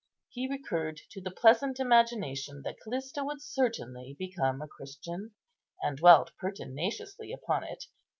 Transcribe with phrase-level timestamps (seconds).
[0.29, 5.35] He recurred to the pleasant imagination that Callista would certainly become a Christian,
[5.79, 7.83] and dwelt pertinaciously upon it.